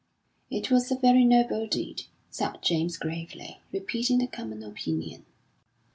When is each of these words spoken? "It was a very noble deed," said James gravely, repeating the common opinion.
"It 0.49 0.71
was 0.71 0.91
a 0.91 0.95
very 0.95 1.23
noble 1.23 1.67
deed," 1.67 2.05
said 2.31 2.63
James 2.63 2.97
gravely, 2.97 3.59
repeating 3.71 4.17
the 4.17 4.25
common 4.25 4.63
opinion. 4.63 5.25